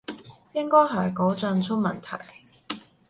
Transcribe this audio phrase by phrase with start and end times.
[0.53, 2.17] 應該係嗰陣出問題